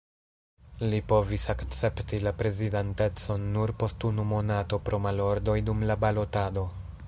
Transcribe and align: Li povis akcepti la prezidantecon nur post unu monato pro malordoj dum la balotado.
Li 0.93 1.01
povis 1.11 1.43
akcepti 1.53 2.19
la 2.23 2.33
prezidantecon 2.39 3.45
nur 3.59 3.75
post 3.83 4.09
unu 4.11 4.25
monato 4.33 4.83
pro 4.89 5.01
malordoj 5.07 5.59
dum 5.69 5.89
la 5.91 6.03
balotado. 6.07 6.69